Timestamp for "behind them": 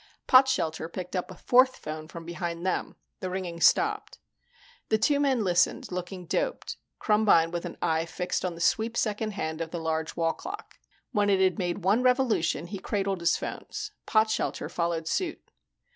2.25-2.95